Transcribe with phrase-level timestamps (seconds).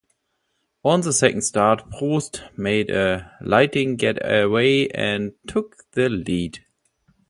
[0.83, 6.65] On the second start, Prost made a lightning get away and took the lead.